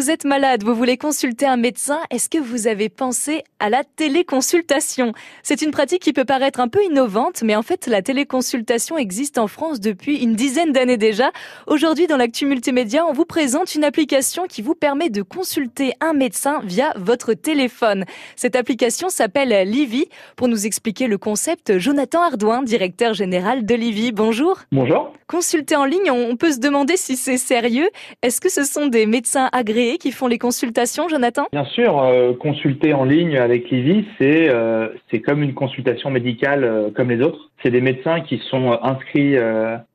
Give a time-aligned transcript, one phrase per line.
[0.00, 3.84] Vous êtes malade, vous voulez consulter un médecin, est-ce que vous avez pensé à la
[3.84, 5.12] téléconsultation?
[5.42, 9.36] C'est une pratique qui peut paraître un peu innovante, mais en fait la téléconsultation existe
[9.36, 11.32] en France depuis une dizaine d'années déjà.
[11.66, 16.14] Aujourd'hui dans l'actu multimédia, on vous présente une application qui vous permet de consulter un
[16.14, 18.06] médecin via votre téléphone.
[18.36, 20.06] Cette application s'appelle Livy.
[20.34, 24.12] Pour nous expliquer le concept, Jonathan Ardouin, directeur général de Livy.
[24.12, 24.60] Bonjour.
[24.72, 25.12] Bonjour.
[25.26, 27.90] Consulter en ligne, on peut se demander si c'est sérieux.
[28.22, 29.89] Est-ce que ce sont des médecins agréés?
[29.98, 31.46] Qui font les consultations, Jonathan?
[31.52, 36.64] Bien sûr, euh, consulter en ligne avec Livy, c'est euh, c'est comme une consultation médicale
[36.64, 37.50] euh, comme les autres.
[37.62, 39.36] C'est des médecins qui sont inscrits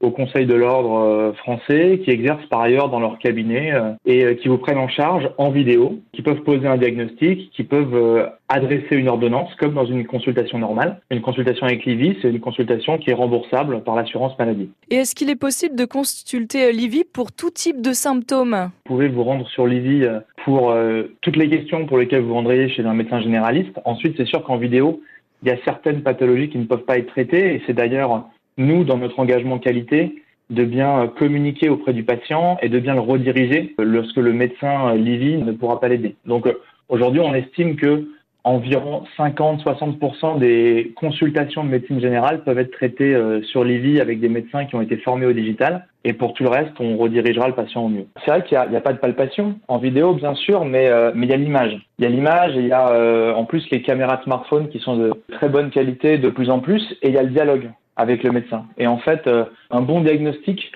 [0.00, 3.72] au Conseil de l'ordre français, qui exercent par ailleurs dans leur cabinet
[4.04, 8.28] et qui vous prennent en charge en vidéo, qui peuvent poser un diagnostic, qui peuvent
[8.50, 11.00] adresser une ordonnance comme dans une consultation normale.
[11.10, 14.68] Une consultation avec Livy, c'est une consultation qui est remboursable par l'assurance maladie.
[14.90, 18.70] Et est-ce qu'il est possible de consulter Livy pour tout type de symptômes?
[18.84, 20.04] Pouvez vous rendre sur Livy
[20.44, 23.80] pour euh, toutes les questions pour lesquelles vous rendriez chez un médecin généraliste.
[23.84, 25.00] Ensuite, c'est sûr qu'en vidéo,
[25.42, 28.84] il y a certaines pathologies qui ne peuvent pas être traitées et c'est d'ailleurs nous,
[28.84, 33.00] dans notre engagement qualité, de bien euh, communiquer auprès du patient et de bien le
[33.00, 36.16] rediriger lorsque le médecin euh, Livy ne pourra pas l'aider.
[36.26, 36.46] Donc
[36.88, 38.06] aujourd'hui, on estime que
[38.44, 44.28] environ 50-60% des consultations de médecine générale peuvent être traitées euh, sur Livy avec des
[44.28, 45.86] médecins qui ont été formés au digital.
[46.04, 48.06] Et pour tout le reste, on redirigera le patient au mieux.
[48.22, 51.26] C'est vrai qu'il n'y a, pas de palpation en vidéo, bien sûr, mais euh, mais
[51.26, 51.80] il y a l'image.
[51.98, 54.78] Il y a l'image et il y a euh, en plus les caméras smartphone qui
[54.78, 56.82] sont de très bonne qualité de plus en plus.
[57.00, 58.66] Et il y a le dialogue avec le médecin.
[58.76, 59.30] Et en fait,
[59.70, 60.72] un bon diagnostic,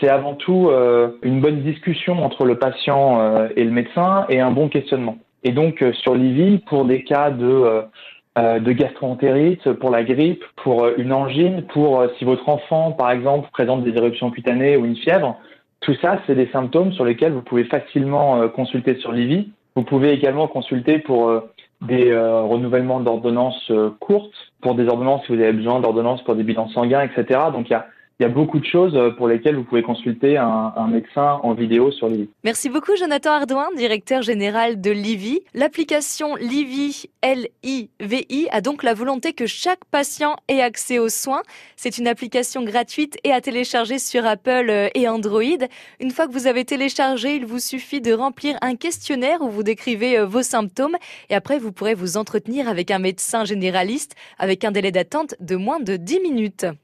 [0.00, 0.70] c'est avant tout
[1.24, 5.18] une bonne discussion entre le patient et le médecin et un bon questionnement.
[5.44, 7.82] Et donc euh, sur Livy, pour des cas de euh,
[8.38, 13.48] euh, de gastroentérite, pour la grippe, pour une angine, pour si votre enfant, par exemple,
[13.50, 15.36] présente des éruptions cutanées ou une fièvre,
[15.80, 19.50] tout ça, c'est des symptômes sur lesquels vous pouvez facilement consulter sur Livy.
[19.74, 21.32] Vous pouvez également consulter pour
[21.80, 26.68] des renouvellements d'ordonnances courtes, pour des ordonnances si vous avez besoin d'ordonnances pour des bilans
[26.68, 27.40] sanguins, etc.
[27.52, 27.86] Donc il y a
[28.20, 31.54] il y a beaucoup de choses euh, pour lesquelles vous pouvez consulter un, médecin en
[31.54, 32.28] vidéo sur Livy.
[32.44, 35.40] Merci beaucoup Jonathan Ardouin, directeur général de Livy.
[35.54, 41.42] L'application Livy, L-I-V-I, a donc la volonté que chaque patient ait accès aux soins.
[41.76, 45.40] C'est une application gratuite et à télécharger sur Apple euh, et Android.
[45.98, 49.62] Une fois que vous avez téléchargé, il vous suffit de remplir un questionnaire où vous
[49.62, 50.96] décrivez euh, vos symptômes
[51.30, 55.56] et après vous pourrez vous entretenir avec un médecin généraliste avec un délai d'attente de
[55.56, 56.66] moins de 10 minutes.